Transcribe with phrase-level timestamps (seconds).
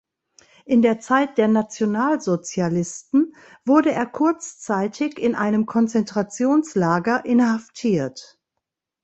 [0.65, 8.39] In der Zeit der Nationalsozialisten wurde er kurzzeitig in einem Konzentrationslager inhaftiert.